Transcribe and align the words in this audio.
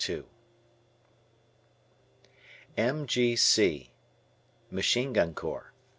M 0.09 0.25
M.G.C. 2.75 3.91
Machine 4.71 5.13
Gun 5.13 5.35
Corps. 5.35 5.71